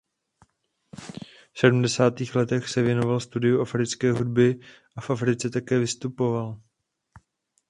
[1.53, 4.59] V sedmdesátých letech se věnoval studiu africké hudby
[4.95, 6.61] a v Africe také vystupoval.